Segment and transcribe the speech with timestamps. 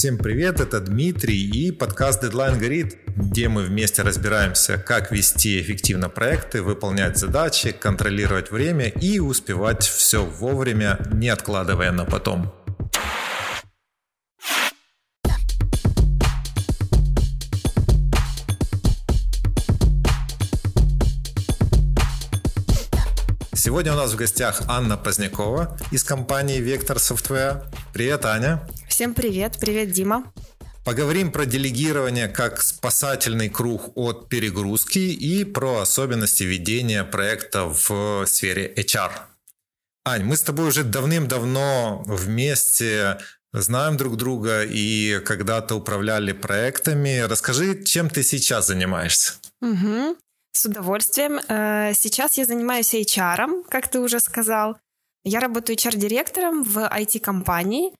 [0.00, 6.08] Всем привет, это Дмитрий и подкаст Deadline горит, где мы вместе разбираемся, как вести эффективно
[6.08, 12.50] проекты, выполнять задачи, контролировать время и успевать все вовремя, не откладывая на потом.
[23.52, 27.66] Сегодня у нас в гостях Анна Позднякова из компании Vector Software.
[27.92, 28.66] Привет, Аня.
[29.00, 29.56] Всем привет.
[29.58, 30.30] Привет, Дима.
[30.84, 38.74] Поговорим про делегирование как спасательный круг от перегрузки и про особенности ведения проекта в сфере
[38.76, 39.10] HR.
[40.04, 43.16] Ань, мы с тобой уже давным-давно вместе
[43.54, 47.20] знаем друг друга и когда-то управляли проектами.
[47.20, 49.32] Расскажи, чем ты сейчас занимаешься?
[49.62, 50.18] Угу.
[50.52, 51.40] С удовольствием.
[51.48, 54.76] Э, сейчас я занимаюсь HR, как ты уже сказал.
[55.24, 57.94] Я работаю HR-директором в IT-компании.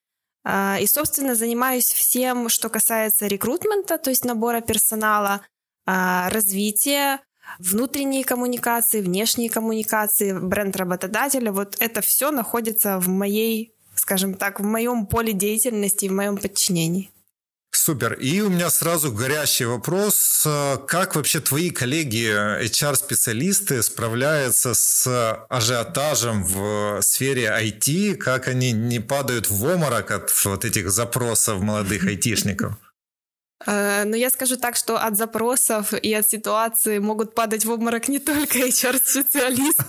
[0.44, 5.42] А, и, собственно, занимаюсь всем, что касается рекрутмента, то есть набора персонала,
[5.86, 7.20] а, развития,
[7.58, 11.52] внутренней коммуникации, внешней коммуникации, бренд работодателя.
[11.52, 17.10] Вот это все находится в моей, скажем так, в моем поле деятельности, в моем подчинении.
[17.80, 18.12] Супер.
[18.12, 20.46] И у меня сразу горящий вопрос.
[20.86, 22.28] Как вообще твои коллеги,
[22.62, 25.06] HR-специалисты, справляются с
[25.48, 28.16] ажиотажем в сфере IT?
[28.16, 32.74] Как они не падают в оморок от вот этих запросов молодых айтишников?
[33.66, 38.08] Э, но я скажу так, что от запросов и от ситуации могут падать в обморок
[38.08, 39.84] не только HR-специалисты,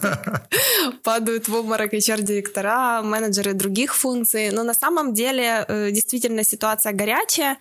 [1.03, 4.49] падают в обморок HR-директора, менеджеры других функций.
[4.51, 7.57] Но на самом деле э, действительно ситуация горячая,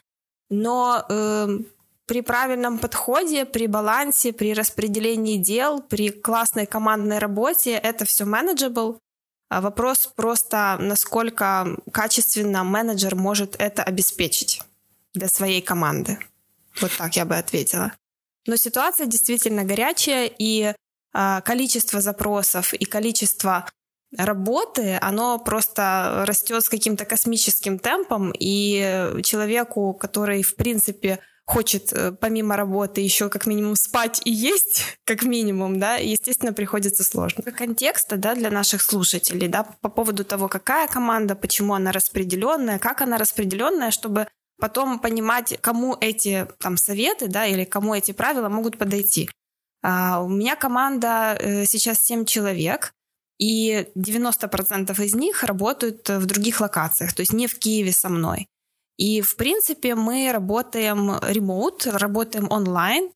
[0.50, 1.58] но э,
[2.06, 8.98] при правильном подходе, при балансе, при распределении дел, при классной командной работе это все manageable.
[9.48, 14.62] А вопрос просто, насколько качественно менеджер может это обеспечить
[15.14, 16.18] для своей команды.
[16.80, 17.92] Вот так я бы ответила.
[18.46, 20.74] Но ситуация действительно горячая, и
[21.14, 23.66] э, количество запросов и количество
[24.16, 32.12] работы, оно просто растет с каким-то космическим темпом, и человеку, который, в принципе, хочет э,
[32.12, 37.42] помимо работы еще как минимум спать и есть, как минимум, да, естественно, приходится сложно.
[37.42, 43.00] Контекста, да, для наших слушателей, да, по поводу того, какая команда, почему она распределенная, как
[43.00, 44.28] она распределенная, чтобы
[44.60, 49.28] потом понимать, кому эти там советы, да, или кому эти правила могут подойти.
[49.82, 52.92] А, у меня команда э, сейчас 7 человек,
[53.40, 58.46] и 90% из них работают в других локациях, то есть не в Киеве со мной.
[58.98, 63.10] И, в принципе, мы работаем ремоут, работаем онлайн,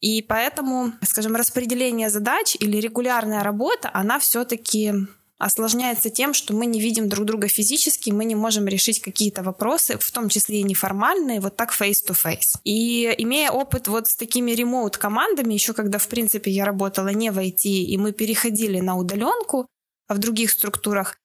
[0.00, 4.92] и поэтому, скажем, распределение задач или регулярная работа, она все-таки
[5.40, 9.96] осложняется тем, что мы не видим друг друга физически, мы не можем решить какие-то вопросы,
[9.98, 12.58] в том числе и неформальные, вот так face-to-face.
[12.62, 17.38] И имея опыт вот с такими ремоут-командами, еще когда, в принципе, я работала не в
[17.38, 19.66] IT, и мы переходили на удаленку
[20.08, 21.16] в других структурах,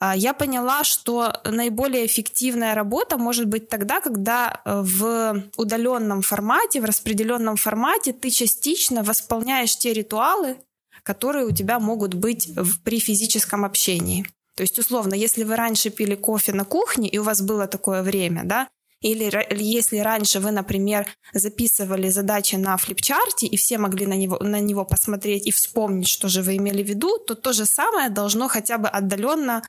[0.00, 6.80] а, я поняла, что наиболее эффективная работа может быть тогда, когда э, в удаленном формате,
[6.80, 10.58] в распределенном формате ты частично восполняешь те ритуалы,
[11.04, 14.26] которые у тебя могут быть в, при физическом общении.
[14.56, 18.02] То есть, условно, если вы раньше пили кофе на кухне, и у вас было такое
[18.02, 18.68] время, да,
[19.00, 24.60] или если раньше вы, например, записывали задачи на флипчарте, и все могли на него, на
[24.60, 28.48] него посмотреть и вспомнить, что же вы имели в виду, то то же самое должно
[28.48, 29.62] хотя бы отдаленно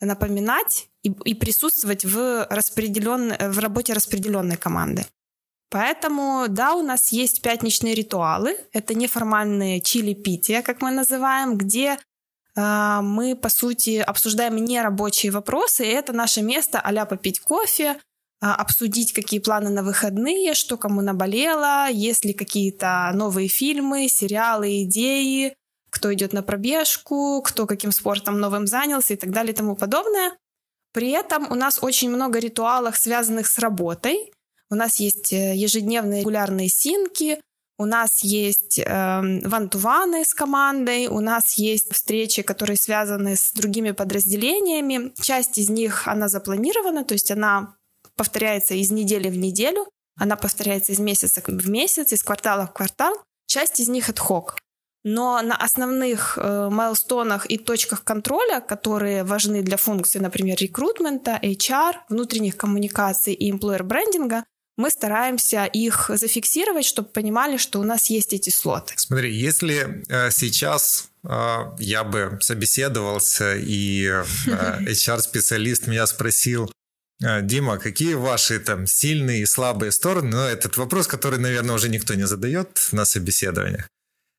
[0.00, 5.06] напоминать и, и присутствовать в, распределен, в работе распределенной команды.
[5.74, 8.56] Поэтому, да, у нас есть пятничные ритуалы.
[8.72, 11.98] Это неформальные чили-пития, как мы называем, где
[12.54, 15.84] э, мы, по сути, обсуждаем нерабочие вопросы.
[15.84, 17.96] И это наше место а попить кофе,
[18.40, 24.84] э, обсудить, какие планы на выходные, что кому наболело, есть ли какие-то новые фильмы, сериалы,
[24.84, 25.56] идеи,
[25.90, 30.36] кто идет на пробежку, кто каким спортом новым занялся и так далее и тому подобное.
[30.92, 34.30] При этом у нас очень много ритуалов, связанных с работой.
[34.70, 37.40] У нас есть э, ежедневные регулярные синки,
[37.76, 43.90] у нас есть э, вантуваны с командой, у нас есть встречи, которые связаны с другими
[43.90, 45.12] подразделениями.
[45.20, 47.74] Часть из них, она запланирована, то есть она
[48.16, 53.14] повторяется из недели в неделю, она повторяется из месяца в месяц, из квартала в квартал.
[53.46, 54.54] Часть из них ad-hoc.
[55.02, 61.96] Но на основных э, майлстонах и точках контроля, которые важны для функции, например, рекрутмента, HR,
[62.08, 64.44] внутренних коммуникаций и employer брендинга,
[64.76, 68.94] мы стараемся их зафиксировать, чтобы понимали, что у нас есть эти слоты.
[68.96, 74.24] Смотри, если э, сейчас э, я бы собеседовался, и э,
[74.86, 76.70] HR-специалист меня спросил,
[77.22, 80.30] А, Дима, какие ваши там сильные и слабые стороны?
[80.30, 83.88] Ну, этот вопрос, который, наверное, уже никто не задает на собеседованиях.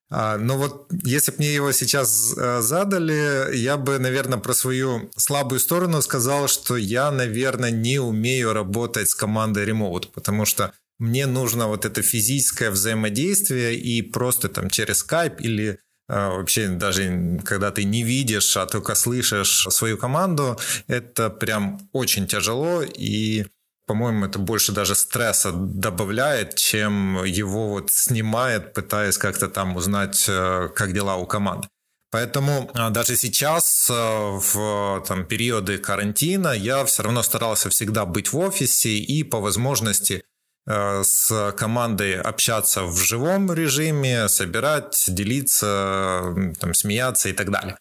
[0.08, 5.10] А, но вот если бы мне его сейчас э, задали, я бы, наверное, про свою
[5.16, 11.26] слабую сторону сказал, что я, наверное, не умею работать с командой ремоут, потому что мне
[11.26, 17.72] нужно вот это физическое взаимодействие и просто там через Skype или а, вообще даже когда
[17.72, 23.46] ты не видишь, а только слышишь свою команду, это прям очень тяжело и
[23.86, 30.68] по-моему, это больше даже стресса добавляет, чем его вот снимает, пытаясь как-то там узнать, э,
[30.74, 31.68] как дела у команды.
[32.10, 38.32] Поэтому а, даже сейчас, э, в там, периоды карантина, я все равно старался всегда быть
[38.32, 40.22] в офисе и по возможности
[40.68, 47.78] Э, с командой общаться в живом режиме, собирать, делиться, там, смеяться и так далее.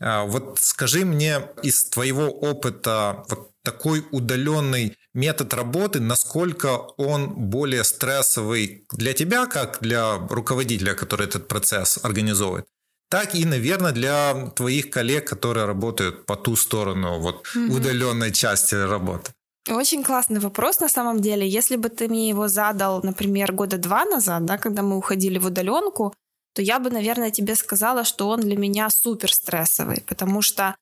[0.00, 7.84] А вот скажи мне из твоего опыта вот такой удаленный метод работы, насколько он более
[7.84, 12.66] стрессовый для тебя, как для руководителя, который этот процесс организовывает,
[13.10, 17.76] так и, наверное, для твоих коллег, которые работают по ту сторону вот mm-hmm.
[17.76, 19.32] удаленной части работы.
[19.70, 21.46] Очень классный вопрос на самом деле.
[21.46, 25.46] Если бы ты мне его задал, например, года два назад, да, когда мы уходили в
[25.46, 26.14] удаленку,
[26.54, 30.74] то я бы, наверное, тебе сказала, что он для меня супер стрессовый, потому что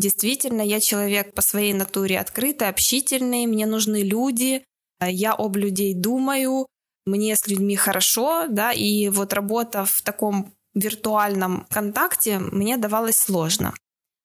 [0.00, 4.64] действительно я человек по своей натуре открытый, общительный, мне нужны люди,
[5.00, 6.66] я об людей думаю,
[7.06, 13.74] мне с людьми хорошо, да, и вот работа в таком виртуальном контакте мне давалась сложно.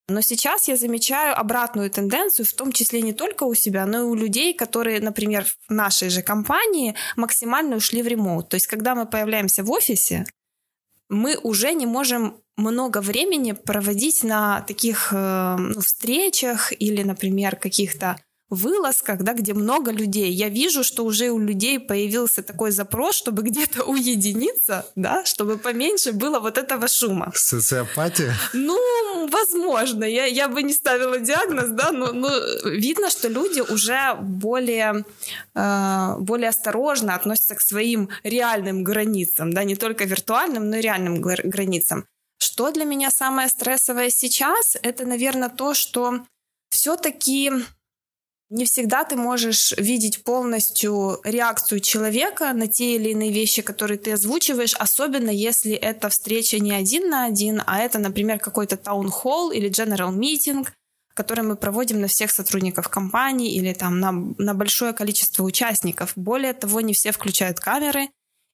[0.07, 4.04] Но сейчас я замечаю обратную тенденцию, в том числе не только у себя, но и
[4.04, 8.50] у людей, которые, например, в нашей же компании максимально ушли в ремоут.
[8.50, 10.25] То есть, когда мы появляемся в офисе,
[11.10, 18.18] мы уже не можем много времени проводить на таких э, ну, встречах или, например, каких-то
[18.50, 20.31] вылазках, да, где много людей.
[20.31, 26.12] Я вижу, что уже у людей появился такой запрос, чтобы где-то уединиться, да, чтобы поменьше
[26.12, 27.31] было вот этого шума.
[27.36, 28.34] Социопатия?
[28.54, 30.06] Ну, возможно.
[30.06, 32.30] Я, я бы не ставила диагноз, да, но, но
[32.66, 35.06] видно, что люди уже более,
[35.56, 41.22] э, более осторожно относятся к своим реальным границам, да, не только виртуальным, но и реальным
[41.22, 42.06] границам.
[42.38, 46.26] Что для меня самое стрессовое сейчас, это, наверное, то, что
[46.70, 47.52] все-таки
[48.50, 54.12] не всегда ты можешь видеть полностью реакцию человека на те или иные вещи, которые ты
[54.12, 59.70] озвучиваешь, особенно если это встреча не один на один, а это, например, какой-то таунхолл или
[59.70, 60.68] general meeting,
[61.16, 66.14] который мы проводим на всех сотрудников компании или там на, на большое количество участников.
[66.16, 68.10] Более того, не все включают камеры,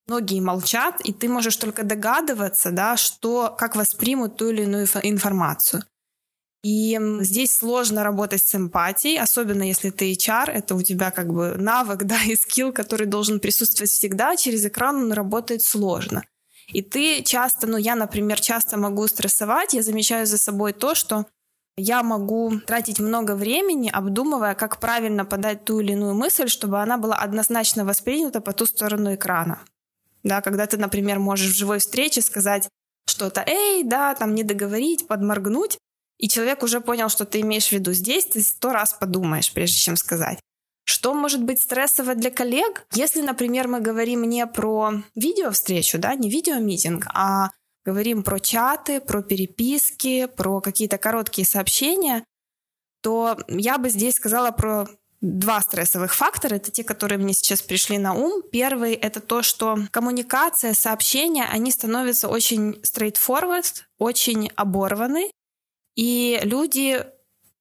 [0.07, 5.83] многие молчат, и ты можешь только догадываться, да, что, как воспримут ту или иную информацию.
[6.63, 11.55] И здесь сложно работать с эмпатией, особенно если ты HR, это у тебя как бы
[11.57, 16.23] навык, да, и скилл, который должен присутствовать всегда, через экран он работает сложно.
[16.67, 21.25] И ты часто, ну я, например, часто могу стрессовать, я замечаю за собой то, что
[21.77, 26.97] я могу тратить много времени, обдумывая, как правильно подать ту или иную мысль, чтобы она
[26.97, 29.59] была однозначно воспринята по ту сторону экрана.
[30.23, 32.69] Да, когда ты, например, можешь в живой встрече сказать
[33.05, 35.77] что-то, эй, да, там не договорить, подморгнуть,
[36.17, 37.93] и человек уже понял, что ты имеешь в виду.
[37.93, 40.39] Здесь ты сто раз подумаешь, прежде чем сказать.
[40.83, 42.85] Что может быть стрессово для коллег?
[42.93, 47.49] Если, например, мы говорим не про видеовстречу, да, не видеомитинг, а
[47.83, 52.23] говорим про чаты, про переписки, про какие-то короткие сообщения,
[53.01, 54.87] то я бы здесь сказала про
[55.21, 56.55] два стрессовых фактора.
[56.55, 58.41] Это те, которые мне сейчас пришли на ум.
[58.51, 65.31] Первый— это то, что коммуникация, сообщения, они становятся очень straightforward, очень оборваны,
[65.95, 67.05] и люди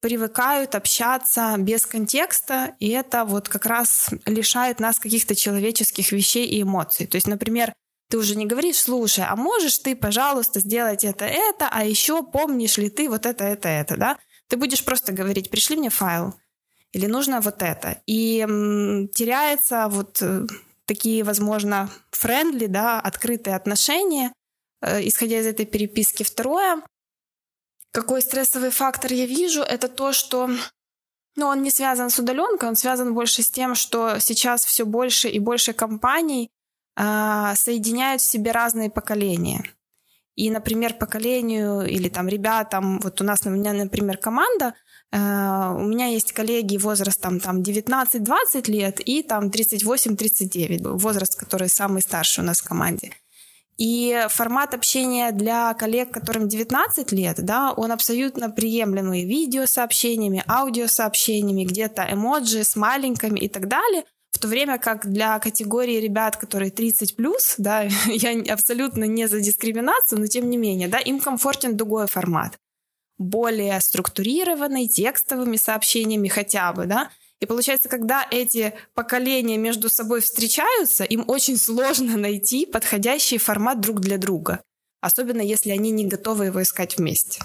[0.01, 6.63] привыкают общаться без контекста, и это вот как раз лишает нас каких-то человеческих вещей и
[6.63, 7.07] эмоций.
[7.07, 7.75] То есть, например,
[8.09, 12.79] ты уже не говоришь, слушай, а можешь ты, пожалуйста, сделать это, это, а еще помнишь
[12.79, 14.19] ли ты вот это, это, это, да?
[14.49, 16.35] Ты будешь просто говорить, пришли мне файл,
[16.93, 18.03] или нужно вот это.
[18.07, 18.41] И
[19.15, 20.47] теряется вот э,
[20.87, 24.33] такие, возможно, friendly, да, открытые отношения,
[24.83, 26.25] э, исходя из этой переписки.
[26.25, 26.83] Второе,
[27.93, 30.51] какой стрессовый фактор я вижу, это то, что
[31.37, 35.29] ну, он не связан с удаленкой, он связан больше с тем, что сейчас все больше
[35.29, 36.51] и больше компаний
[36.97, 39.63] э, соединяют в себе разные поколения.
[40.35, 44.75] И, например, поколению или там ребятам, вот у нас, у меня, например, команда,
[45.13, 52.45] у меня есть коллеги возрастом там 19-20 лет и там 38-39, возраст, который самый старший
[52.45, 53.11] у нас в команде.
[53.77, 62.07] И формат общения для коллег, которым 19 лет, да, он абсолютно приемлемый видеосообщениями, аудиосообщениями, где-то
[62.11, 64.05] эмоджи с маленькими и так далее.
[64.33, 69.41] В то время как для категории ребят, которые 30 плюс, да, я абсолютно не за
[69.41, 72.59] дискриминацию, но тем не менее, да, им комфортен другой формат
[73.21, 81.05] более структурированный, текстовыми сообщениями хотя бы, да, и получается, когда эти поколения между собой встречаются,
[81.05, 84.63] им очень сложно найти подходящий формат друг для друга,
[85.01, 87.41] особенно если они не готовы его искать вместе.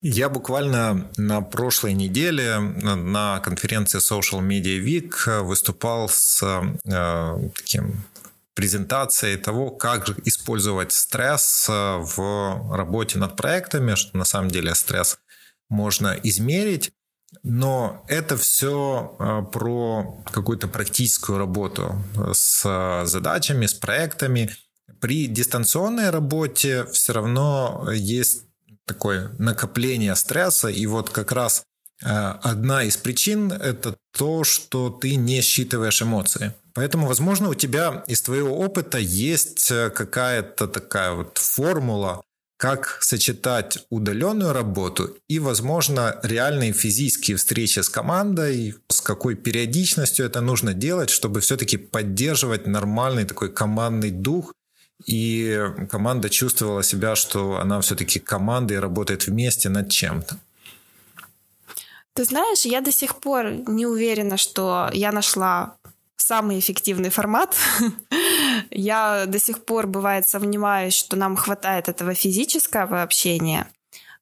[0.00, 6.42] Я буквально на прошлой неделе на конференции Social Media Week выступал с
[6.84, 8.04] э, таким
[8.58, 15.18] презентацией того, как использовать стресс э, в работе над проектами, что на самом деле стресс
[15.68, 16.90] можно измерить.
[17.44, 24.50] Но это все а, про какую-то практическую работу с задачами, с проектами.
[25.00, 28.42] При дистанционной работе все равно есть
[28.86, 31.62] такое накопление стресса, и вот как раз
[32.00, 36.52] одна из причин– это то, что ты не считываешь эмоции.
[36.74, 42.22] Поэтому, возможно, у тебя из твоего опыта есть э, какая-то такая вот формула,
[42.58, 50.40] как сочетать удаленную работу и, возможно, реальные физические встречи с командой, с какой периодичностью это
[50.40, 54.52] нужно делать, чтобы все-таки поддерживать нормальный такой командный дух,
[55.06, 55.56] и
[55.88, 60.36] команда чувствовала себя, что она все-таки команда и работает вместе над чем-то.
[62.18, 65.76] Ты знаешь, я до сих пор не уверена, что я нашла
[66.16, 67.54] самый эффективный формат.
[68.72, 73.68] Я до сих пор, бывает, сомневаюсь, что нам хватает этого физического общения.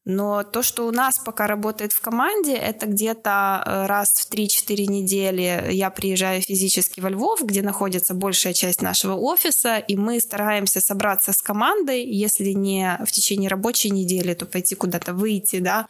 [0.05, 4.87] Но то, что у нас пока работает в команде, это где-то э, раз в 3-4
[4.87, 10.83] недели я приезжаю физически во Львов, где находится большая часть нашего офиса, и мы стараемся
[10.83, 15.89] собраться с командой, если не в течение рабочей недели, то пойти куда-то выйти, да,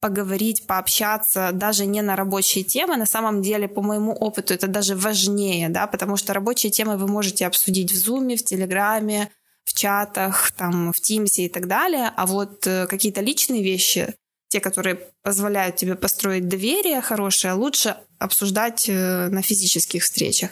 [0.00, 2.96] поговорить, пообщаться, даже не на рабочие темы.
[2.96, 7.08] На самом деле, по моему опыту, это даже важнее, да, потому что рабочие темы вы
[7.08, 9.30] можете обсудить в Zoom, в Телеграме,
[9.64, 12.10] в чатах, там, в Тимсе и так далее.
[12.16, 14.14] А вот э, какие-то личные вещи,
[14.48, 20.50] те, которые позволяют тебе построить доверие хорошее, лучше обсуждать э, на физических встречах.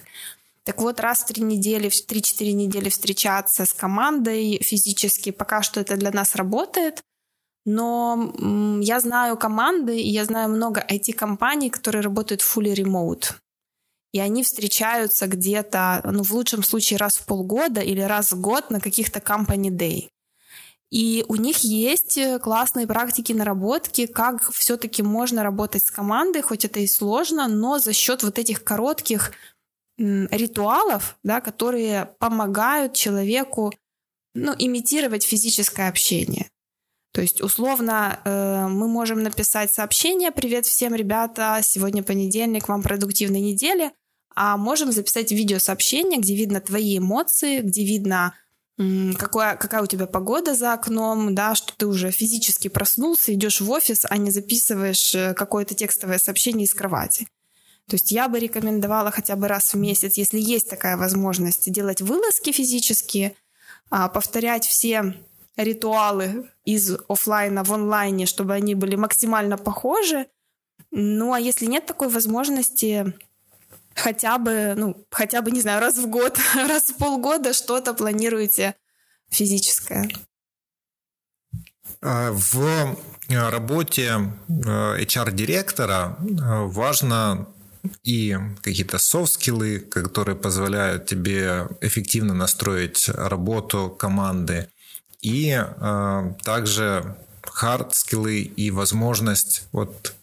[0.65, 5.81] Так вот, раз в три недели, в три-четыре недели встречаться с командой физически, пока что
[5.81, 7.03] это для нас работает–
[7.65, 8.33] но
[8.81, 13.35] я знаю команды, и я знаю много IT-компаний, которые работают fully remote.
[14.13, 18.71] И они встречаются где-то, ну, в лучшем случае раз в полгода или раз в год
[18.71, 20.09] на каких-то company day.
[20.91, 26.65] И у них есть э, классные практики, наработки, как все-таки можно работать с командой, хоть
[26.65, 29.33] это и сложно, но за счет вот этих коротких
[29.99, 33.73] ритуалов, да, которые помогают человеку
[34.35, 36.49] ну, имитировать физическое общение.
[37.15, 43.41] То есть, условно, э, мы можем написать сообщение «Привет всем, ребята, сегодня понедельник, вам продуктивной
[43.41, 43.93] недели»,
[44.35, 48.35] а можем записать видеосообщение, где видно твои эмоции, где видно,
[49.17, 53.71] какая, какая у тебя погода за окном, да, что ты уже физически проснулся, идешь в
[53.71, 57.29] офис, а не записываешь э, какое-то текстовое сообщение из кровати.
[57.89, 62.03] То есть я бы рекомендовала хотя бы раз в месяц, если есть такая возможность, делать
[62.03, 63.37] вылазки физические,
[63.89, 65.15] а, повторять все
[65.57, 70.27] ритуалы из офлайна в онлайне, чтобы они были максимально похожи.
[70.91, 73.15] Ну, а если нет такой возможности,
[73.95, 78.75] хотя бы, ну, хотя бы, не знаю, раз в год, раз в полгода что-то планируете
[79.31, 80.09] физическое.
[82.01, 82.97] А, в
[83.29, 87.49] э, работе э, HR-директора э, важно
[88.03, 94.69] и какие-то софт-скиллы, которые позволяют тебе эффективно настроить работу команды,
[95.25, 100.15] и э, также хард скиллы и возможность вот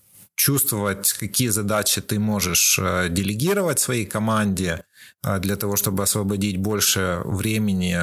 [0.42, 4.84] чувствовать, какие задачи ты можешь э, делегировать своей команде
[5.24, 7.96] э, для того, чтобы освободить больше времени,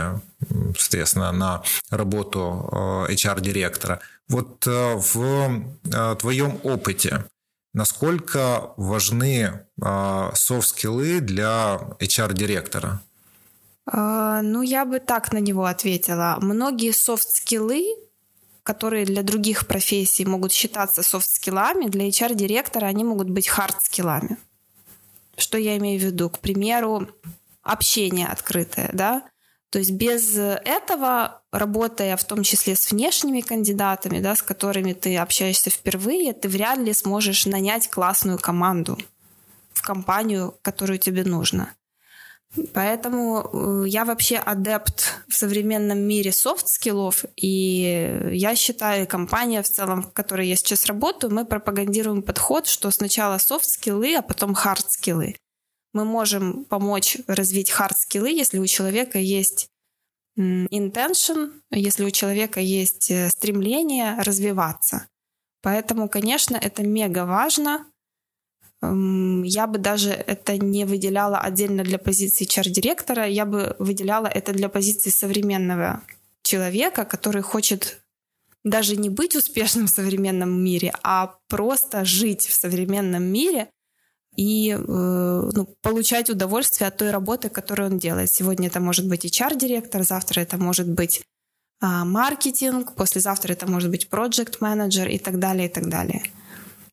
[0.79, 2.69] соответственно, на работу
[3.09, 4.01] э, HR-директора.
[4.29, 7.25] Вот в твоем опыте
[7.73, 9.65] насколько важны
[10.35, 13.01] софт-скиллы для HR-директора?
[13.91, 16.39] А, ну, я бы так на него ответила.
[16.41, 17.85] Многие софт-скиллы,
[18.63, 24.37] которые для других профессий могут считаться софт-скиллами, для HR-директора они могут быть хард-скиллами.
[25.39, 26.29] Что я имею в виду?
[26.29, 27.09] К примеру,
[27.63, 29.23] общение открытое, да?
[29.71, 35.17] То есть без этого, работая в том числе с внешними кандидатами, да, с которыми ты
[35.17, 38.99] общаешься впервые, ты вряд ли сможешь нанять классную команду
[39.73, 41.75] в компанию, которую тебе нужно.
[42.73, 50.03] Поэтому э, я вообще адепт в современном мире софт-скиллов, и я считаю, компания в целом,
[50.03, 55.37] в которой я сейчас работаю, мы пропагандируем подход, что сначала софт-скиллы, а потом хард-скиллы.
[55.93, 59.69] Мы можем помочь развить хард-скиллы, если у человека есть
[60.39, 65.09] intention, если у человека есть э, стремление развиваться.
[65.61, 67.87] Поэтому, конечно, это мега важно—
[68.81, 74.69] я бы даже это не выделяла отдельно для позиции HR-директора, я бы выделяла это для
[74.69, 76.03] позиции современного
[76.43, 78.03] человека, который хочет
[78.65, 83.69] даже не быть успешным в современном мире, а просто жить в современном мире
[84.37, 88.31] и э, ну, получать удовольствие от той работы, которую он делает.
[88.31, 91.23] Сегодня это может быть HR-директор, завтра это может быть
[91.83, 96.23] э, маркетинг, послезавтра это может быть project менеджер и так далее, и так далее.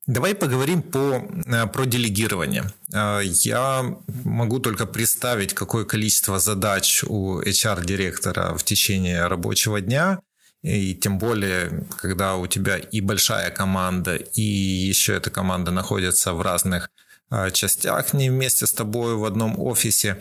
[0.07, 2.71] Давай поговорим по, э, про делегирование.
[2.93, 3.83] Э, я
[4.23, 10.19] могу только представить, какое количество задач у HR-директора в течение рабочего дня,
[10.61, 16.41] и тем более, когда у тебя и большая команда, и еще эта команда находится в
[16.41, 16.91] разных
[17.31, 20.19] э, частях, не вместе с тобой в одном офисе.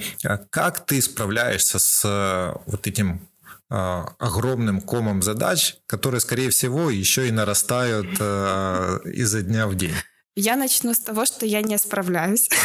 [0.48, 3.28] Как ты справляешься с вот этим
[3.68, 9.94] огромным комом задач, которые, скорее всего, еще и нарастают э, изо дня в день?
[10.37, 12.49] Я начну с того, что я не справляюсь.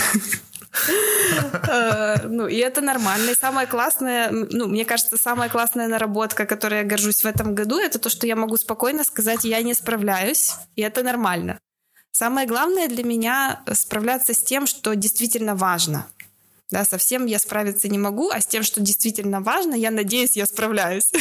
[1.67, 3.31] Э, ну, и это нормально.
[3.31, 7.79] И самое классное, ну, мне кажется, самая классная наработка, которой я горжусь в этом году,
[7.79, 11.59] это то, что я могу спокойно сказать, я не справляюсь, и это нормально.
[12.11, 16.07] Самое главное для меня справляться с тем, что действительно важно—
[16.71, 20.45] да, совсем я справиться не могу, а с тем, что действительно важно, я надеюсь, я
[20.45, 21.11] справляюсь.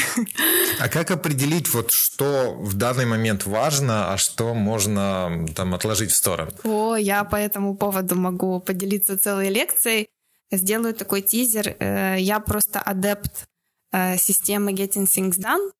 [0.78, 6.17] А как определить, вот что в данный момент важно, а что можно там отложить в
[6.17, 6.52] сторону?
[6.64, 10.09] О, я по этому поводу могу поделиться целой лекцией.
[10.50, 11.76] Сделаю такой тизер.
[11.78, 13.49] Э, я просто адепт
[13.93, 15.71] э, системы Getting Things Done,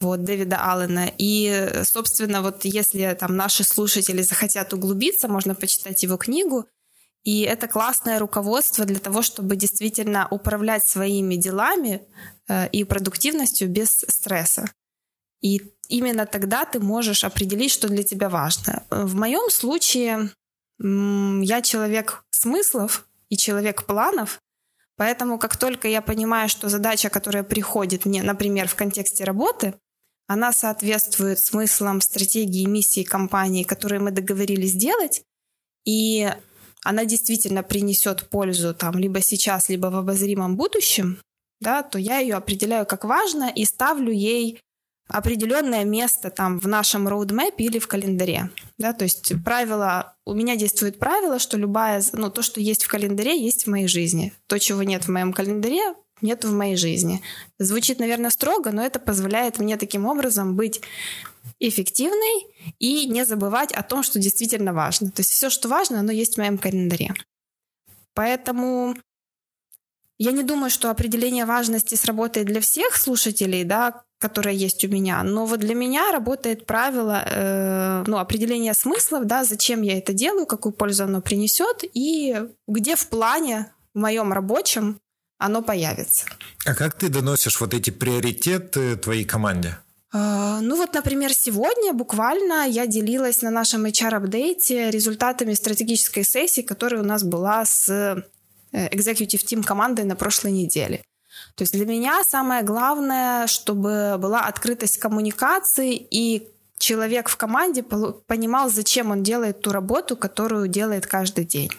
[0.00, 1.10] вот, Дэвида Аллена.
[1.18, 6.66] И, собственно, вот если там наши слушатели захотят углубиться, можно почитать его книгу.
[7.24, 12.02] И это классное руководство для того, чтобы действительно управлять своими делами
[12.48, 14.70] э, и продуктивностью без стресса.
[15.40, 18.84] И именно тогда ты можешь определить, что для тебя важно.
[18.90, 20.30] В моем случае
[20.78, 24.40] я человек смыслов и человек планов,
[24.96, 29.74] поэтому как только я понимаю, что задача, которая приходит мне, например, в контексте работы,
[30.26, 35.22] она соответствует смыслам стратегии, миссии компании, которые мы договорились сделать,
[35.84, 36.32] и
[36.84, 41.18] она действительно принесет пользу там либо сейчас, либо в обозримом будущем,
[41.60, 44.60] да, то я ее определяю как важно и ставлю ей
[45.08, 48.50] определенное место там в нашем роудмэпе или в календаре.
[48.78, 52.88] Да, то есть правило, у меня действует правило, что любая, ну, то, что есть в
[52.88, 54.32] календаре, есть в моей жизни.
[54.46, 57.20] То, чего нет в моем календаре, нет в моей жизни.
[57.58, 60.80] Звучит, наверное, строго, но это позволяет мне таким образом быть
[61.60, 62.46] эффективной
[62.78, 65.10] и не забывать о том, что действительно важно.
[65.10, 67.14] То есть все, что важно, оно есть в моем календаре.
[68.14, 68.96] Поэтому
[70.18, 75.22] я не думаю, что определение важности сработает для всех слушателей, да, которое есть у меня.
[75.22, 80.46] Но вот для меня работает правило э, ну, определения смыслов, да, зачем я это делаю,
[80.46, 85.00] какую пользу оно принесет и где в плане в моем рабочем
[85.38, 86.26] оно появится.
[86.64, 89.78] А как ты доносишь вот эти приоритеты твоей команде?
[90.16, 97.02] А, ну вот, например, сегодня буквально я делилась на нашем HR-апдейте результатами стратегической сессии, которая
[97.02, 98.22] у нас была с э,
[98.72, 101.02] Executive Team командой на прошлой неделе.
[101.56, 106.48] То есть для меня самое главное, чтобы была открытость коммуникации и
[106.78, 111.72] человек в команде понимал, зачем он делает ту работу, которую делает каждый день.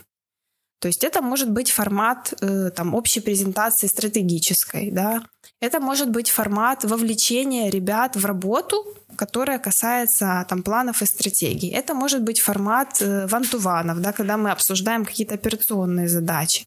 [0.80, 5.24] То есть это может быть формат э, там, общей презентации стратегической, да,
[5.62, 8.86] это может быть формат вовлечения ребят в работу,
[9.16, 11.70] которая касается там, планов и стратегий.
[11.70, 16.66] Это может быть формат э, вантуванов, да, когда мы обсуждаем какие-то операционные задачи.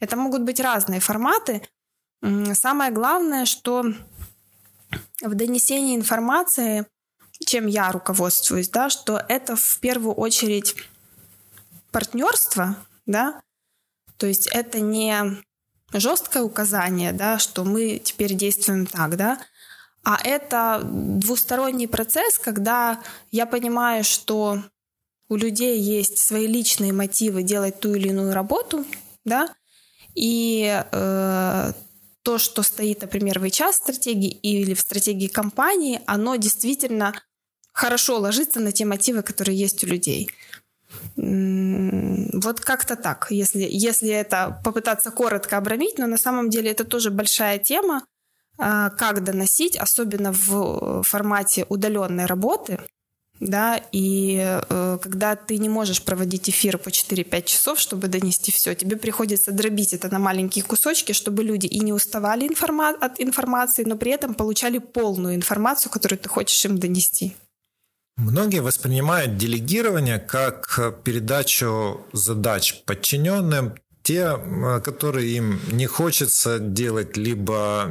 [0.00, 1.62] Это могут быть разные форматы.
[2.54, 3.84] Самое главное, что
[5.22, 6.86] в донесении информации,
[7.46, 10.74] чем я руководствуюсь, да, что это в первую очередь
[11.92, 13.42] партнерство, да,
[14.16, 15.42] то есть это не
[15.92, 19.38] жесткое указание, да, что мы теперь действуем так, да,
[20.04, 24.62] а это двусторонний процесс, когда я понимаю, что
[25.28, 28.84] у людей есть свои личные мотивы делать ту или иную работу,
[29.24, 29.54] да,
[30.14, 31.72] и э,
[32.22, 37.14] то, что стоит, например, в HR-стратегии или в стратегии компании, оно действительно
[37.72, 40.30] хорошо ложится на те мотивы, которые есть у людей.
[41.16, 47.10] Вот как-то так, если, если это попытаться коротко обрамить, но на самом деле это тоже
[47.10, 48.04] большая тема,
[48.58, 52.78] а, как доносить, особенно в формате удаленной работы,
[53.40, 58.74] да, и э, когда ты не можешь проводить эфир по 4-5 часов, чтобы донести все,
[58.74, 63.82] тебе приходится дробить это на маленькие кусочки, чтобы люди и не уставали информа- от информации,
[63.84, 67.34] но при этом получали полную информацию, которую ты хочешь им донести.
[68.16, 73.74] Многие воспринимают делегирование как передачу задач подчиненным,
[74.04, 74.38] те,
[74.84, 77.84] которые им не хочется делать, либо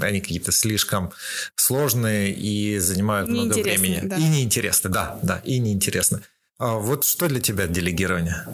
[0.00, 1.12] они какие-то слишком
[1.56, 4.00] сложные и занимают много времени.
[4.04, 4.16] Да.
[4.16, 6.20] И неинтересны, да, да, и неинтересны.
[6.58, 8.46] А вот что для тебя делегирование?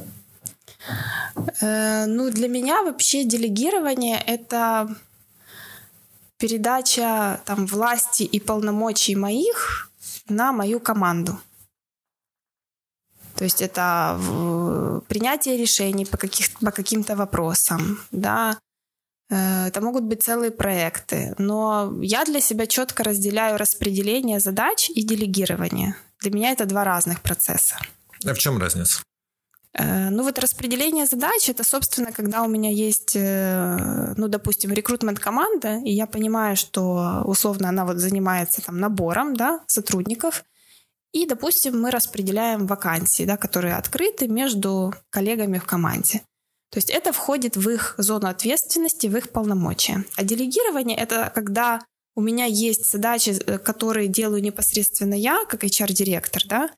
[1.60, 4.88] Э, ну, для меня вообще делегирование— это
[6.38, 9.90] передача там, власти и полномочий моих
[10.28, 11.38] на мою команду.
[13.36, 14.18] То есть это
[15.08, 18.58] принятие решений по, каких, по каким-то вопросам, да,
[19.28, 21.34] э, это могут быть целые проекты.
[21.38, 25.96] Но я для себя четко разделяю распределение задач и делегирование.
[26.20, 27.76] Для меня это два разных процесса.
[28.24, 29.02] А в чем разница?
[29.76, 35.18] Э, ну вот распределение задач это, собственно, когда у меня есть, э, ну, допустим, рекрутмент
[35.18, 40.44] команда, и я понимаю, что условно она вот занимается там набором, да, сотрудников,
[41.12, 46.22] и, допустим, мы распределяем вакансии, да, которые открыты между коллегами в команде.
[46.70, 50.04] То есть это входит в их зону ответственности, в их полномочия.
[50.16, 51.80] А делегирование— это когда
[52.16, 56.70] у меня есть задачи, э, которые делаю непосредственно я, как HR-директор, да,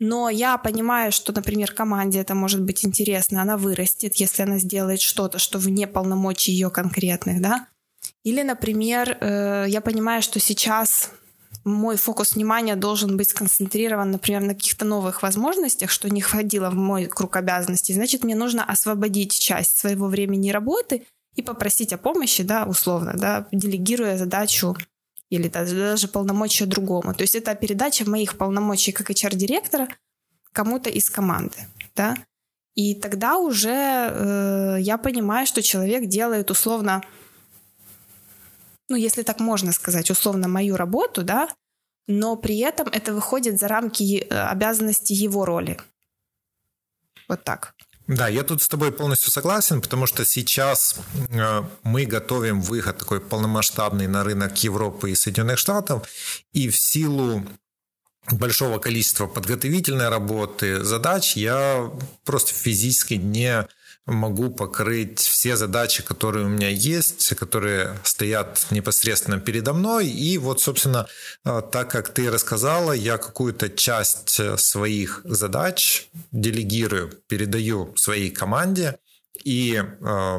[0.00, 5.02] но я понимаю, что, например, команде это может быть интересно, она вырастет, если она сделает
[5.02, 7.66] что-то, что вне полномочий ее конкретных, да.
[8.24, 11.10] Или, например, э, я понимаю, что сейчас
[11.64, 16.74] мой фокус внимания должен быть сконцентрирован, например, на каких-то новых возможностях, что не входило в
[16.74, 22.42] мой круг обязанностей, значит, мне нужно освободить часть своего времени работы и попросить о помощи,
[22.42, 24.76] да, условно, да, делегируя задачу
[25.30, 27.14] или даже полномочия другому.
[27.14, 29.88] То есть это передача моих полномочий как HR-директора
[30.52, 31.56] кому-то из команды,
[31.96, 32.16] да.
[32.74, 37.02] И тогда уже э, я понимаю, что человек делает условно
[38.90, 41.48] ну, если так можно сказать, условно, мою работу, да,
[42.08, 45.78] но при этом это выходит за рамки э, обязанностей его роли.
[47.28, 47.74] Вот так.
[48.10, 50.96] Да, я тут с тобой полностью согласен, потому что сейчас
[51.28, 56.08] э, мы готовим выход такой полномасштабный на рынок Европы и Соединенных Штатов,
[56.52, 57.46] и в силу
[58.32, 61.88] большого количества подготовительной работы, задач, я
[62.24, 63.68] просто физически не
[64.06, 70.08] могу покрыть все задачи, которые у меня есть, которые стоят непосредственно передо мной.
[70.08, 71.06] И вот, собственно,
[71.44, 78.98] э, так как ты рассказала, я какую-то часть своих задач делегирую, передаю своей команде.
[79.44, 80.38] И э,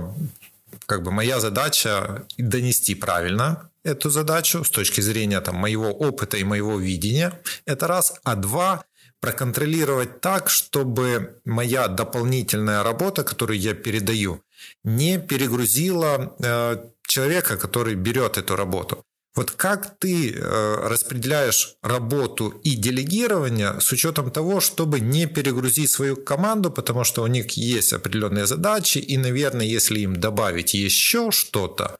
[0.86, 6.44] как бы моя задача донести правильно эту задачу с точки зрения там, моего опыта и
[6.44, 7.40] моего видения.
[7.66, 8.14] Это раз.
[8.24, 8.84] А два,
[9.22, 14.42] проконтролировать так, чтобы моя дополнительная работа, которую я передаю,
[14.84, 19.06] не перегрузила э, человека, который берет эту работу.
[19.36, 26.18] Вот как ты э, распределяешь работу и делегирование с учетом того, чтобы не перегрузить свою
[26.18, 31.98] команду, потому что у них есть определенные задачи, и, наверное, если им добавить еще что-то,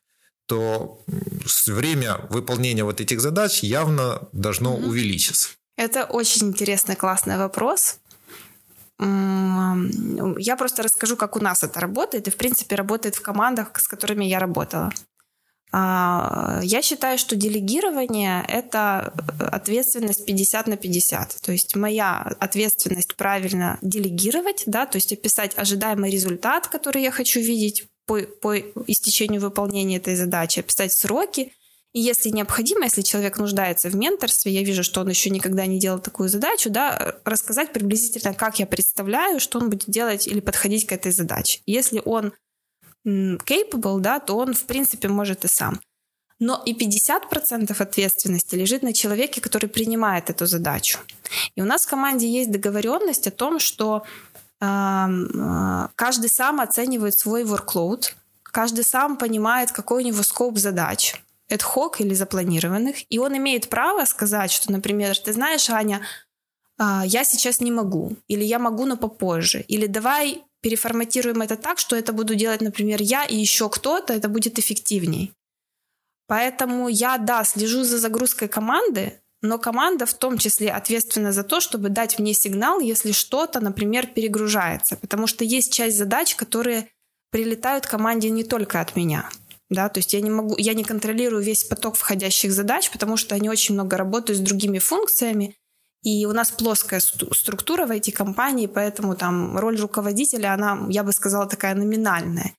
[0.48, 1.06] то
[1.68, 4.88] время выполнения вот этих задач явно должно mm-hmm.
[4.88, 5.50] увеличиться.
[5.78, 8.00] Это очень интересный, классный вопрос.
[9.00, 13.88] Я просто расскажу, как у нас это работает, и, в принципе, работает в командах, с
[13.88, 14.92] которыми я работала.
[15.74, 21.38] А, я считаю, что делегирование— это ответственность 50 на 50.
[21.42, 27.40] То есть моя ответственность правильно делегировать, да, то есть описать ожидаемый результат, который я хочу
[27.40, 28.58] видеть по, по
[28.88, 31.54] истечению выполнения этой задачи, описать сроки,
[31.94, 35.78] и если необходимо, если человек нуждается в менторстве, я вижу, что он еще никогда не
[35.78, 40.88] делал такую задачу, да, рассказать приблизительно, как я представляю, что он будет делать или подходить
[40.88, 41.60] к этой задаче.
[41.66, 42.34] Если он
[43.06, 45.82] capable, да, то он, в принципе, может и сам.
[46.40, 51.00] Но и 50% ответственности лежит на человеке, который принимает эту задачу.
[51.56, 54.04] И у нас в команде есть договоренность о том, что
[54.62, 61.96] э, каждый сам оценивает свой workload, каждый сам понимает, какой у него скоп задач ad
[62.00, 66.02] или запланированных, и он имеет право сказать, что, например, ты знаешь, Аня,
[66.78, 71.80] а, я сейчас не могу, или я могу, но попозже, или давай переформатируем это так,
[71.80, 75.34] что это буду делать, например, я и еще кто-то, это будет эффективней.
[76.28, 81.60] Поэтому я, да, слежу за загрузкой команды, но команда в том числе ответственна за то,
[81.60, 84.96] чтобы дать мне сигнал, если что-то, например, перегружается.
[84.96, 86.88] Потому что есть часть задач, которые
[87.32, 89.30] прилетают команде не только от меня.
[89.72, 93.36] Да, то есть я не могу, я не контролирую весь поток входящих задач, потому что
[93.36, 95.56] они очень много работают с другими функциями,
[96.04, 101.14] и у нас плоская структура в эти компании, поэтому там роль руководителя, она, я бы
[101.14, 102.54] сказала, такая номинальная.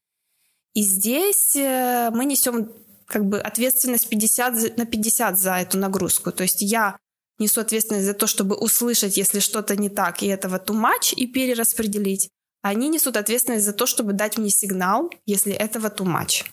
[0.72, 2.72] И здесь э, мы несем
[3.06, 6.32] как бы ответственность 50 на 50 за эту нагрузку.
[6.32, 6.96] То есть я
[7.38, 12.30] несу ответственность за то, чтобы услышать, если что-то не так, и этого much, и перераспределить.
[12.62, 16.46] Они несут ответственность за то, чтобы дать мне сигнал, если этого much.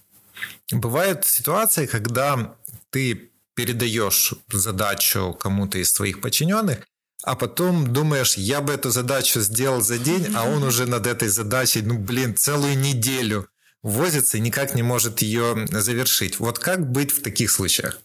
[0.72, 2.56] Бывают ситуации, когда
[2.92, 6.80] ты передаешь задачу кому-то из своих подчиненных,
[7.24, 11.28] а потом думаешь, я бы эту задачу сделал за день, а он уже над этой
[11.28, 13.48] задачей, ну блин, целую неделю
[13.84, 16.40] возится и никак не может ее завершить.
[16.40, 18.00] Вот как быть в таких случаях?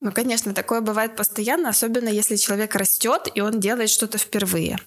[0.00, 4.78] Ну, конечно, такое бывает постоянно, особенно если человек растет и он делает что-то впервые.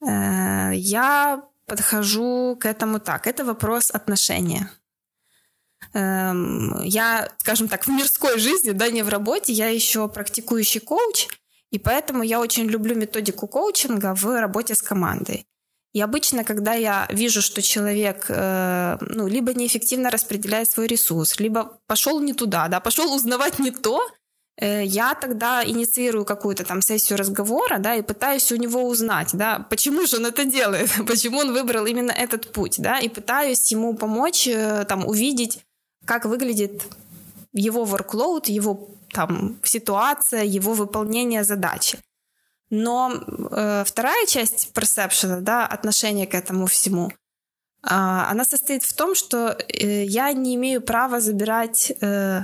[0.00, 3.26] Э, я подхожу к этому так.
[3.26, 4.70] Это вопрос отношения.
[5.94, 11.28] Эм, я, скажем так, в мирской жизни, да, не в работе, я еще практикующий коуч,
[11.70, 15.46] и поэтому я очень люблю методику коучинга в работе с командой.
[15.92, 21.78] И обычно, когда я вижу, что человек э, ну, либо неэффективно распределяет свой ресурс, либо
[21.86, 24.02] пошел не туда, да, пошел узнавать не то,
[24.56, 29.64] э, я тогда инициирую какую-то там сессию разговора, да, и пытаюсь у него узнать, да,
[29.70, 33.94] почему же он это делает, почему он выбрал именно этот путь, да, и пытаюсь ему
[33.94, 35.60] помочь э, там увидеть,
[36.04, 36.82] как выглядит
[37.52, 41.98] его workload, его там ситуация, его выполнение задачи.
[42.70, 47.12] Но э, вторая часть perception, да, отношения к этому всему, э,
[47.82, 52.42] она состоит в том, что э, я не имею права забирать, э,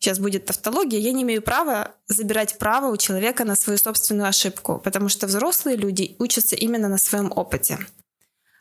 [0.00, 4.80] сейчас будет тавтология, я не имею права забирать право у человека на свою собственную ошибку,
[4.82, 7.78] потому что взрослые люди учатся именно на своем опыте.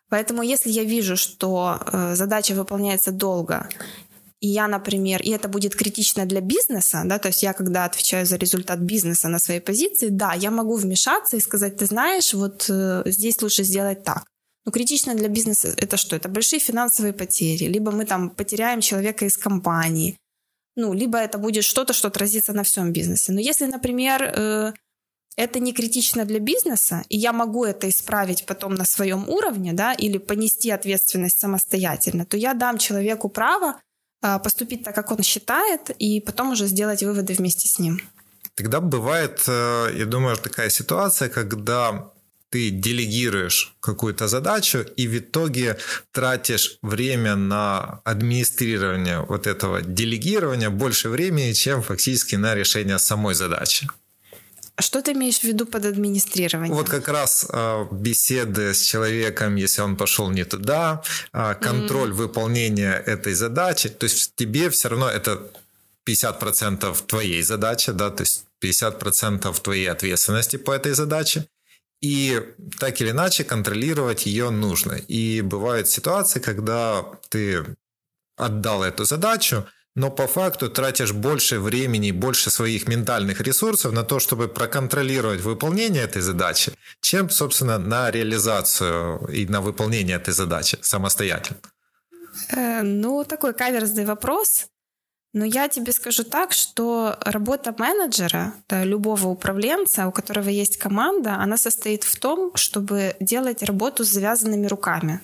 [0.10, 3.70] Поэтому если я вижу, что э, задача выполняется долго,
[4.41, 8.25] и я, например, и это будет критично для бизнеса, да, то есть я, когда отвечаю
[8.25, 12.65] за результат бизнеса на своей позиции, да, я могу вмешаться и сказать, ты знаешь, вот
[12.69, 14.25] э, здесь лучше сделать так.
[14.65, 16.15] Но критично для бизнеса это что?
[16.15, 20.17] Это большие финансовые потери, либо мы там потеряем человека из компании,
[20.75, 23.34] ну, либо это будет что-то, что отразится на всем бизнесе.
[23.34, 24.73] Но если, например, э,
[25.36, 29.93] это не критично для бизнеса, и я могу это исправить потом на своем уровне, да,
[29.93, 33.80] или понести ответственность самостоятельно, то я дам человеку право
[34.22, 38.00] поступить так, как он считает, и потом уже сделать выводы вместе с ним.
[38.56, 42.12] Тогда бывает, э, я думаю, такая ситуация, когда
[42.52, 45.78] ты делегируешь какую-то задачу и в итоге
[46.12, 53.88] тратишь время на администрирование вот этого делегирования больше времени, чем фактически на решение самой задачи.
[54.80, 56.76] Что ты имеешь в виду под администрированием?
[56.76, 61.04] Вот как раз э, беседы с человеком, если он пошел не туда,
[61.34, 62.14] э, контроль mm.
[62.14, 63.90] выполнения этой задачи.
[63.90, 65.52] То есть тебе все равно это
[66.08, 71.48] 50% твоей задачи, да, то есть 50% твоей ответственности по этой задаче.
[72.02, 72.42] И
[72.80, 74.94] так или иначе контролировать ее нужно.
[74.94, 77.64] И бывают ситуации, когда ты
[78.36, 84.19] отдал эту задачу, но по факту тратишь больше времени, больше своих ментальных ресурсов на то,
[84.19, 91.60] чтобы проконтролировать выполнение этой задачи, чем, собственно, на реализацию и на выполнение этой задачи самостоятельно.
[92.49, 94.67] Э, ну, такой каверзный вопрос.
[95.34, 101.36] Но я тебе скажу так, что работа менеджера, да, любого управленца, у которого есть команда,
[101.36, 105.21] она состоит в том, чтобы делать работу с завязанными руками.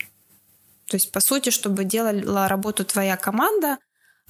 [0.85, 3.77] То есть, по сути, чтобы делала работу твоя команда,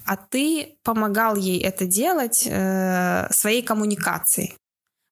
[0.08, 4.56] а ты помогал ей это делать э, своей коммуникацией.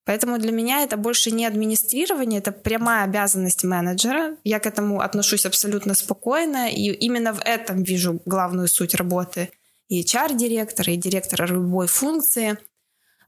[0.06, 4.38] Поэтому для меня это больше не администрирование, это прямая обязанность менеджера.
[4.44, 9.50] Я к этому отношусь абсолютно спокойно, и именно в этом вижу главную суть работы
[9.90, 12.58] и HR-директора, и директора любой функции.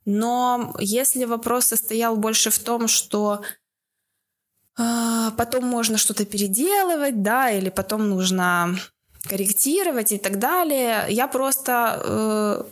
[0.06, 3.41] Но если вопрос состоял больше в том, что
[4.77, 8.77] э, потом можно что-то переделывать, да, или потом нужно
[9.23, 11.06] корректировать и так далее.
[11.10, 12.63] Я просто, э,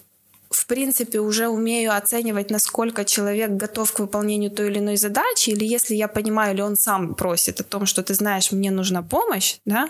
[0.49, 5.65] в принципе, уже умею оценивать, насколько человек готов к выполнению той или иной задачи, или
[5.65, 9.57] если я понимаю, или он сам просит о том, что ты знаешь, мне нужна помощь,
[9.65, 9.89] да,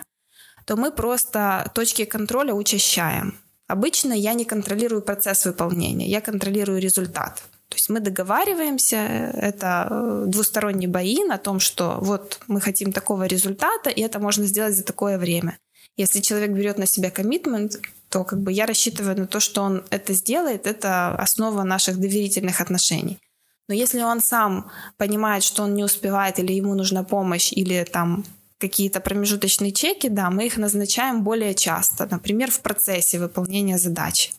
[0.66, 3.38] то мы просто точки контроля учащаем.
[3.68, 7.44] Обычно я не контролирую процесс выполнения, я контролирую результат.
[7.70, 13.24] То есть мы договариваемся, это э, двусторонний бои на том, что вот мы хотим такого
[13.24, 15.58] результата, и это можно сделать за такое время.
[15.98, 17.80] Если человек берет на себя коммитмент,
[18.10, 22.62] то как бы я рассчитываю на то, что он это сделает, это основа наших доверительных
[22.62, 23.20] отношений.
[23.68, 28.24] Но если он сам понимает, что он не успевает или ему нужна помощь, или там
[28.58, 34.32] какие-то промежуточные чеки, да, мы их назначаем более часто, например, в процессе выполнения задачи.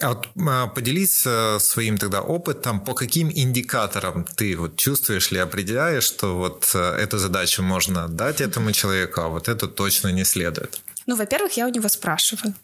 [0.00, 5.38] А вот а, поделись э, своим тогда опытом, по каким индикаторам ты вот чувствуешь или
[5.38, 10.24] определяешь, что вот э, эту задачу можно дать этому человеку, а вот эту точно не
[10.24, 10.80] следует?
[11.06, 12.54] Ну, во-первых, я у него спрашиваю.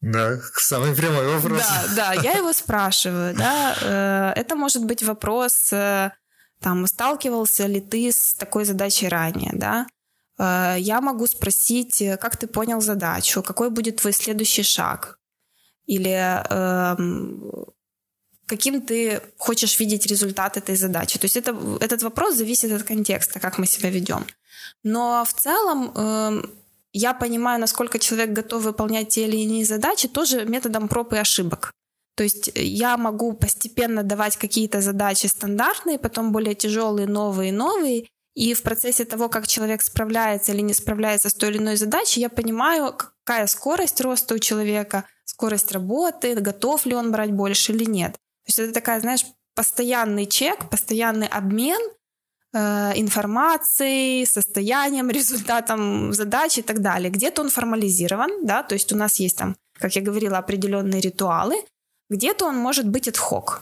[0.00, 1.60] Да, самый прямой вопрос.
[1.60, 3.76] Да, да, я его спрашиваю, да.
[3.82, 5.70] Э, это может быть вопрос,
[6.60, 9.86] там, сталкивался ли ты с такой задачей ранее, да?
[10.38, 15.18] Я могу спросить, как ты понял задачу, какой будет твой следующий шаг,
[15.86, 16.96] или э,
[18.46, 21.18] каким ты хочешь видеть результат этой задачи.
[21.18, 24.26] То есть это, этот вопрос зависит от контекста, как мы себя ведем.
[24.82, 26.42] Но в целом э,
[26.92, 31.72] я понимаю, насколько человек готов выполнять те или иные задачи, тоже методом проб и ошибок.
[32.16, 38.52] То есть я могу постепенно давать какие-то задачи стандартные, потом более тяжелые, новые, новые, и
[38.54, 42.28] в процессе того, как человек справляется или не справляется с той или иной задачей, я
[42.28, 48.12] понимаю, какая скорость роста у человека, скорость работы, готов ли он брать больше или нет.
[48.12, 51.80] То есть это такая, знаешь, постоянный чек, постоянный обмен
[52.52, 57.10] э, информацией, состоянием, результатом задачи и так далее.
[57.10, 61.56] Где-то он формализирован, да, то есть у нас есть там, как я говорила, определенные ритуалы,
[62.10, 63.60] где-то он может быть hoc.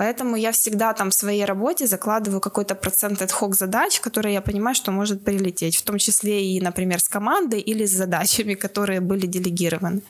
[0.00, 4.74] Поэтому я всегда там в своей работе закладываю какой-то процент ad задач, которые я понимаю,
[4.74, 9.26] что может прилететь, в том числе и, например, с командой или с задачами, которые были
[9.26, 10.00] делегированы.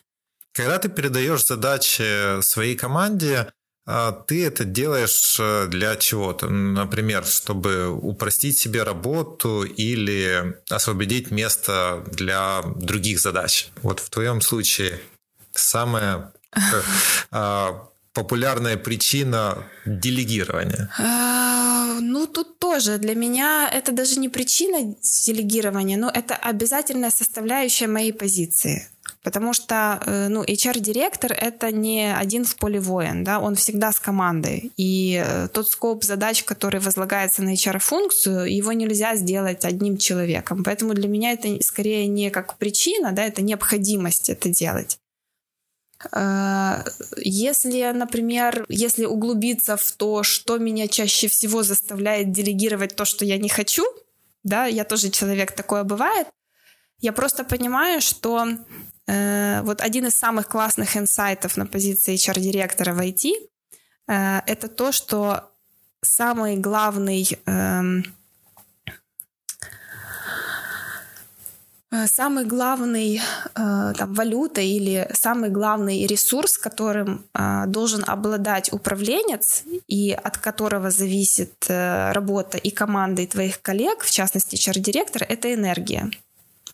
[0.53, 3.53] Когда ты передаешь задачи своей команде,
[3.87, 6.49] а, ты это делаешь э, для чего-то.
[6.49, 13.71] Например, чтобы упростить себе работу или освободить место для других задач.
[13.83, 15.01] Вот в твоем случае
[15.53, 16.33] самое
[17.31, 20.91] а, популярная причина делегирования?
[20.99, 24.95] А, ну, тут тоже для меня это даже не причина
[25.27, 28.89] делегирования, но это обязательная составляющая моей позиции.
[29.23, 34.01] Потому что э, ну, HR-директор— это не один в поле воин, да, он всегда с
[34.01, 34.73] командой.
[34.79, 40.65] И э, тот скоп задач, который возлагается на HR-функцию, его нельзя сделать одним человеком.
[40.65, 44.99] Поэтому для меня это скорее не как причина, да, это необходимость это делать.
[46.13, 46.85] Э,
[47.19, 53.37] если, например, если углубиться в то, что меня чаще всего заставляет делегировать то, что я
[53.37, 53.85] не хочу,
[54.45, 56.27] да, я тоже человек, такое бывает,
[57.01, 58.47] я просто понимаю, что
[59.62, 63.33] вот один из самых классных инсайтов на позиции HR-директора в IT
[64.09, 65.51] э, это то, что
[66.03, 68.03] самый главный э,
[71.92, 79.64] Э, самый главный э, там, валюта или самый главный ресурс, которым э, должен обладать управленец
[79.88, 86.11] и от которого зависит работа и команды и твоих коллег, в частности, HR-директор, это энергия.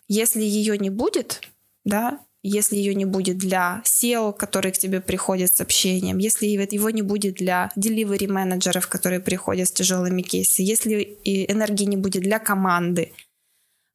[0.08, 1.40] Если ее не будет,
[1.84, 2.18] да,
[2.48, 7.02] если ее не будет для SEO, который к тебе приходит с сообщением, если его не
[7.02, 13.12] будет для delivery менеджеров, которые приходят с тяжелыми кейсами, если энергии не будет для команды,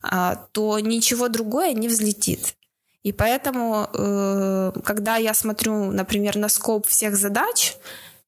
[0.04, 2.56] а, то ничего другое не взлетит.
[3.04, 7.76] И поэтому, э, когда я смотрю, например, на скоп всех задач,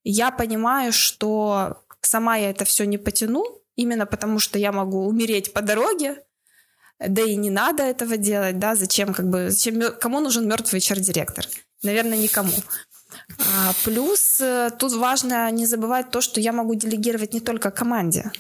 [0.04, 3.44] я понимаю, что сама я это все не потяну,
[3.76, 6.24] именно потому что я могу умереть по дороге,
[7.08, 11.46] да и не надо этого делать, да, зачем, как бы, зачем, кому нужен мертвый HR-директор?
[11.84, 12.52] Наверное, никому.
[13.40, 18.32] А, плюс э, тут важно не забывать то, что я могу делегировать не только команде.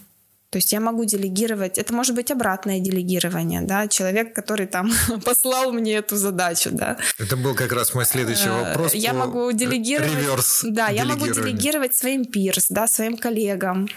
[0.53, 4.91] То есть я могу делегировать, это может быть обратное делегирование, да, человек, который там
[5.25, 6.97] послал мне эту задачу, да.
[7.17, 8.93] Это был как раз мой следующий э, вопрос.
[8.93, 13.89] Я могу делегировать, реверс да, я могу делегировать своим пирс, да, своим коллегам.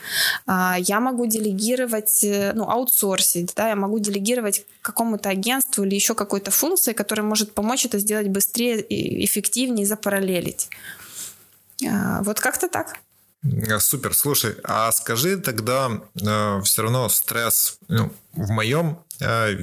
[0.46, 6.14] А, я могу делегировать, э, ну, аутсорсить, да, я могу делегировать какому-то агентству или еще
[6.14, 8.82] какой-то функции, которая может помочь это сделать быстрее,
[9.26, 10.70] эффективнее, запараллелить.
[11.86, 12.96] А, вот как-то так.
[13.44, 19.56] Э, супер, слушай, а скажи тогда э, все равно стресс, ну, в моем э,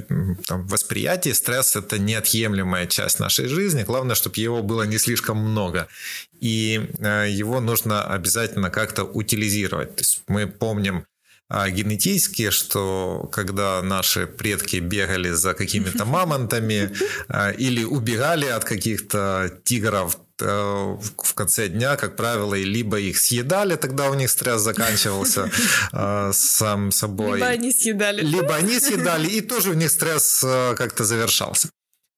[0.47, 3.83] там, восприятии стресс это неотъемлемая часть нашей жизни.
[3.83, 5.87] Главное, чтобы его было не слишком много.
[6.39, 9.95] И э, его нужно обязательно как-то утилизировать.
[9.95, 11.05] То есть мы помним
[11.49, 16.91] а генетически, что когда наши предки бегали за какими-то мамонтами
[17.27, 23.75] а, или убегали от каких-то тигров, Э, в конце дня, как правило, либо их съедали,
[23.75, 25.51] тогда у них стресс заканчивался
[25.91, 27.37] э, сам собой.
[27.37, 28.21] Либо они съедали.
[28.21, 31.69] Либо они съедали, и тоже у них стресс э, как-то завершался.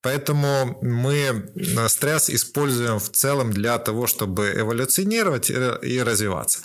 [0.02, 1.50] Поэтому мы
[1.88, 6.60] стресс используем в целом для того, чтобы эволюционировать и развиваться.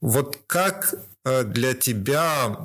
[0.00, 0.96] Вот как э,
[1.44, 2.56] для тебя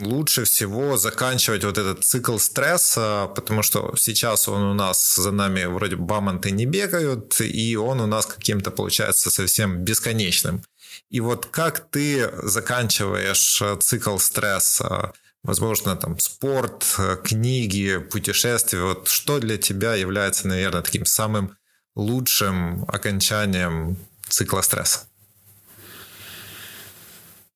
[0.00, 5.64] лучше всего заканчивать вот этот цикл стресса, потому что сейчас он у нас за нами
[5.64, 10.62] вроде бамонты не бегают, и он у нас каким-то получается совсем бесконечным.
[11.10, 15.12] И вот как ты заканчиваешь э, цикл стресса?
[15.42, 18.82] Возможно, там спорт, э, книги, путешествия.
[18.82, 21.56] Вот что для тебя является, наверное, таким самым
[21.94, 23.96] лучшим окончанием
[24.28, 25.00] цикла стресса?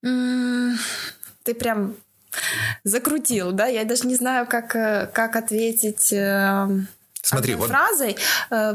[0.03, 1.96] Ты прям
[2.84, 3.66] закрутил, да?
[3.66, 6.88] Я даже не знаю, как, э, как ответить эм,
[7.22, 8.16] Смотри, вот фразой.
[8.50, 8.74] Э,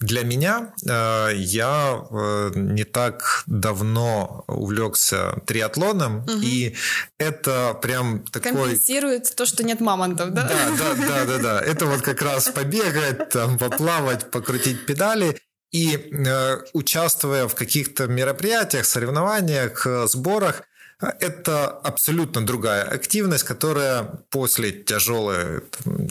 [0.00, 6.40] для меня э, я э, не так давно увлекся триатлоном, угу.
[6.42, 6.74] и
[7.18, 8.52] это прям такой...
[8.52, 10.42] Компенсирует то, что нет мамонтов, да?
[10.44, 11.60] Да, да, да, да, да.
[11.60, 15.38] Это вот как раз побегать, там, поплавать, покрутить педали.
[15.74, 20.62] И э, участвуя в каких-то мероприятиях, соревнованиях, сборах,
[21.00, 25.62] это абсолютно другая активность, которая после тяжелой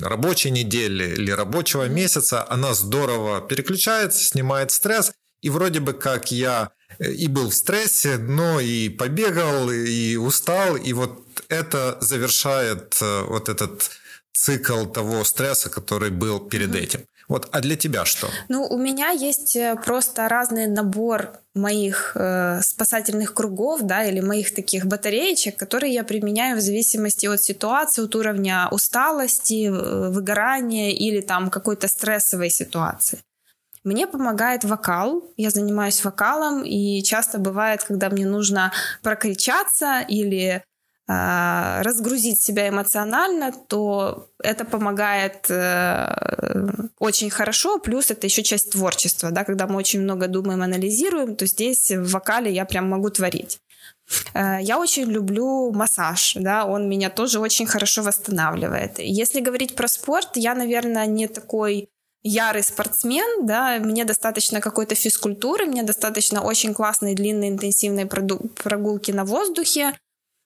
[0.01, 5.13] рабочей недели или рабочего месяца, она здорово переключается, снимает стресс.
[5.41, 10.75] И вроде бы как я э, и был в стрессе, но и побегал, и устал.
[10.75, 13.89] И вот это завершает э, вот этот
[14.33, 16.83] цикл того стресса, который был перед mm-hmm.
[16.83, 17.01] этим.
[17.27, 18.27] Вот, а для тебя что?
[18.49, 24.53] Ну, у меня есть э, просто разный набор моих э, спасательных кругов, да, или моих
[24.53, 31.21] таких батареечек, которые я применяю в зависимости от ситуации, от уровня усталости, э, выгорания или
[31.21, 33.19] там какой-то стрессовой ситуации.
[33.83, 35.33] Мне помогает вокал.
[35.35, 38.71] Я занимаюсь вокалом, и часто бывает, когда мне нужно
[39.01, 40.63] прокричаться или
[41.05, 46.07] разгрузить себя эмоционально, то это помогает э,
[46.99, 47.77] очень хорошо.
[47.77, 52.11] Плюс это еще часть творчества, да, когда мы очень много думаем, анализируем, то здесь в
[52.11, 53.59] вокале я прям могу творить.
[54.33, 58.99] Э, я очень люблю массаж, да, он меня тоже очень хорошо восстанавливает.
[58.99, 61.89] Если говорить про спорт, я, наверное, не такой
[62.23, 69.25] ярый спортсмен, да, мне достаточно какой-то физкультуры, мне достаточно очень классной, длинной, интенсивной прогулки на
[69.25, 69.93] воздухе,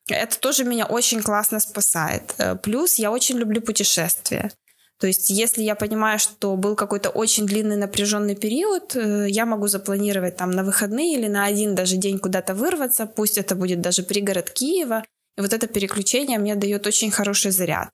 [0.07, 2.33] это тоже меня очень классно спасает.
[2.37, 4.51] Э, плюс я очень люблю путешествия.
[4.99, 9.67] То есть, если я понимаю, что был какой-то очень длинный напряженный период, э, я могу
[9.67, 14.03] запланировать там на выходные или на один даже день куда-то вырваться, пусть это будет даже
[14.03, 15.03] пригород Киева.
[15.37, 17.89] И вот это переключение мне дает очень хороший заряд.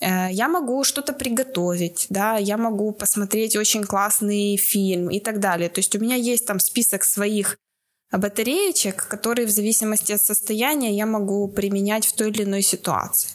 [0.00, 5.68] Э, я могу что-то приготовить, да, я могу посмотреть очень классный фильм и так далее.
[5.68, 7.56] То есть у меня есть там список своих
[8.18, 13.30] батареечек, которые в зависимости от состояния я могу применять в той или иной ситуации.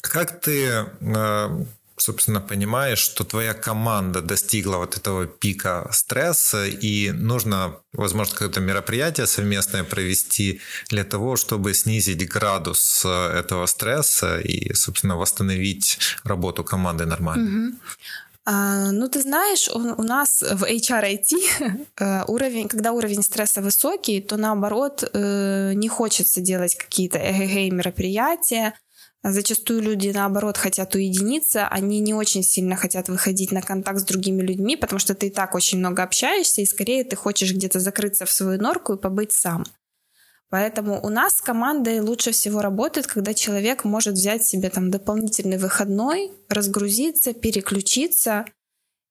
[0.00, 1.64] Как ты, э,
[1.96, 9.26] собственно, понимаешь, что твоя команда достигла вот этого пика стресса, и нужно, возможно, какое-то мероприятие
[9.26, 10.60] совместное провести
[10.90, 17.68] для того, чтобы снизить градус э, этого стресса и, собственно, восстановить работу команды нормально?
[17.68, 17.78] Угу.
[18.46, 21.32] А, ну, ты знаешь, у, нас в HRIT
[21.98, 28.74] э, уровень, когда уровень стресса высокий, то наоборот э, не хочется делать какие-то эгегей мероприятия.
[29.22, 34.42] Зачастую люди, наоборот, хотят уединиться, они не очень сильно хотят выходить на контакт с другими
[34.42, 38.26] людьми, потому что ты и так очень много общаешься, и скорее ты хочешь где-то закрыться
[38.26, 39.64] в свою норку и побыть сам.
[40.54, 45.58] Поэтому у нас с командой лучше всего работает, когда человек может взять себе там дополнительный
[45.58, 48.44] выходной, разгрузиться, переключиться,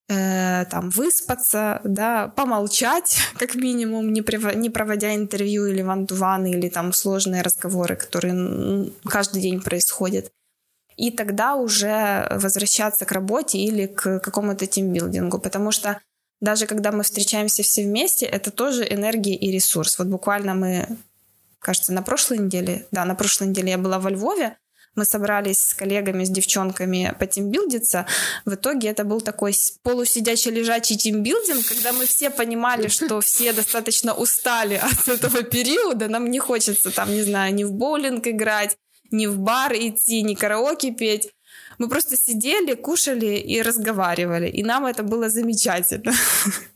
[0.07, 4.55] э, там выспаться, да, помолчать, как минимум, не, прив...
[4.55, 10.31] не проводя интервью или ван или там сложные разговоры, которые каждый день происходят.
[10.95, 15.99] И тогда уже возвращаться к работе или к какому-то тимбилдингу, потому что
[16.39, 19.99] даже когда мы встречаемся все вместе, это тоже энергия и ресурс.
[19.99, 20.87] Вот буквально мы
[21.63, 24.57] кажется, на прошлой неделе, да, на прошлой неделе я была во Львове,
[24.95, 28.05] мы собрались с коллегами, с девчонками потимбилдиться.
[28.45, 34.13] В итоге это был такой полусидячий лежачий тимбилдинг, когда мы все понимали, что все достаточно
[34.13, 36.07] устали от этого периода.
[36.09, 38.77] Нам не хочется там, не знаю, ни в боулинг играть,
[39.09, 41.29] ни в бар идти, ни караоке петь.
[41.79, 44.47] Мы просто сидели, кушали и разговаривали.
[44.47, 46.13] И нам это было замечательно.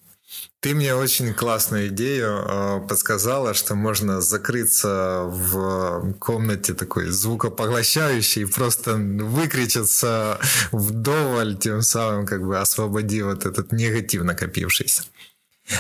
[0.59, 8.45] Ты мне очень классную идею э, подсказала, что можно закрыться в комнате такой звукопоглощающей и
[8.45, 10.39] просто выкричаться
[10.71, 15.03] вдоволь, тем самым как бы освободив вот этот негатив накопившийся.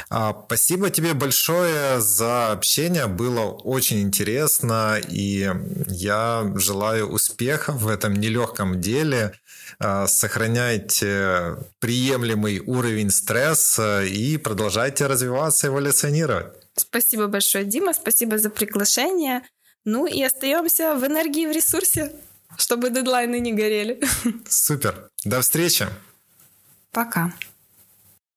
[0.09, 5.49] А, спасибо тебе большое за общение, было очень интересно, и
[5.87, 9.33] я желаю успеха в этом нелегком деле.
[9.79, 16.53] А, сохраняйте приемлемый уровень стресса и продолжайте развиваться, эволюционировать.
[16.75, 19.41] Спасибо большое, Дима, спасибо за приглашение.
[19.85, 22.11] Ну и остаемся в энергии в ресурсе,
[22.57, 23.99] чтобы дедлайны не горели.
[24.47, 25.09] Супер.
[25.23, 25.87] До встречи.
[26.91, 27.33] Пока.